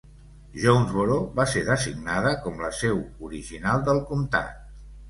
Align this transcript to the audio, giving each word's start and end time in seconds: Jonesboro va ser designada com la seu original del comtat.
Jonesboro 0.61 1.17
va 1.41 1.45
ser 1.53 1.63
designada 1.69 2.33
com 2.47 2.59
la 2.65 2.75
seu 2.81 3.07
original 3.31 3.89
del 3.91 4.05
comtat. 4.13 4.55